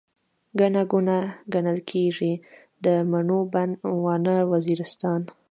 [0.59, 1.19] ګڼه ګوڼه،
[1.53, 2.33] ګڼل کيږي،
[2.83, 3.69] د مڼو بڼ،
[4.03, 5.21] واڼه وزيرستان